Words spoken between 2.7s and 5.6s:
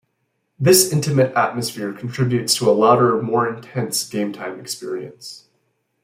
louder, more intense gametime experience.